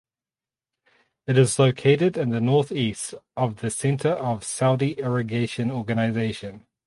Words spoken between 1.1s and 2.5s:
It is located in the